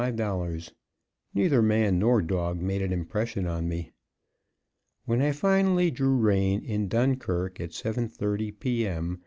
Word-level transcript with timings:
Neither 1.35 1.61
man 1.61 1.99
nor 1.99 2.23
dog 2.23 2.59
made 2.59 2.81
an 2.81 2.91
impression 2.91 3.45
on 3.45 3.67
me. 3.69 3.91
When 5.05 5.21
I 5.21 5.31
finally 5.31 5.91
drew 5.91 6.15
rein 6.15 6.63
in 6.65 6.87
Dunkirk, 6.87 7.59
at 7.61 7.69
7:30 7.69 8.51
P. 8.59 8.87
M. 8.87 9.19